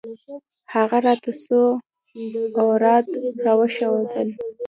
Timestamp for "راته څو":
1.07-1.61